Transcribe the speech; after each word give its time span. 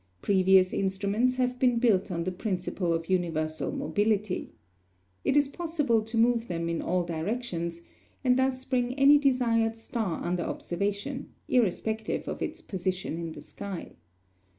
Previous 0.23 0.73
instruments 0.73 1.35
have 1.35 1.59
been 1.59 1.77
built 1.77 2.09
on 2.09 2.23
the 2.23 2.31
principle 2.31 2.91
of 2.91 3.07
universal 3.07 3.71
mobility. 3.71 4.51
It 5.23 5.37
is 5.37 5.47
possible 5.47 6.01
to 6.01 6.17
move 6.17 6.47
them 6.47 6.67
in 6.69 6.81
all 6.81 7.03
directions, 7.03 7.81
and 8.23 8.35
thus 8.35 8.65
bring 8.65 8.95
any 8.95 9.19
desired 9.19 9.75
star 9.75 10.23
under 10.23 10.41
observation, 10.41 11.29
irrespective 11.47 12.27
of 12.27 12.41
its 12.41 12.61
position 12.63 13.19
in 13.19 13.33
the 13.33 13.41
sky. 13.41 13.91